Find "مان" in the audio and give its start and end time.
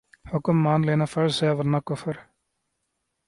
0.63-0.79